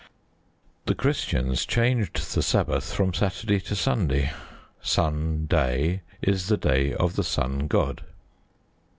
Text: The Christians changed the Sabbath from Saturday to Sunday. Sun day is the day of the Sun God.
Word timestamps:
The 0.87 0.95
Christians 0.95 1.63
changed 1.63 2.33
the 2.33 2.41
Sabbath 2.41 2.91
from 2.91 3.13
Saturday 3.13 3.59
to 3.59 3.75
Sunday. 3.75 4.33
Sun 4.81 5.45
day 5.45 6.01
is 6.23 6.47
the 6.47 6.57
day 6.57 6.91
of 6.95 7.15
the 7.15 7.23
Sun 7.23 7.67
God. 7.67 8.03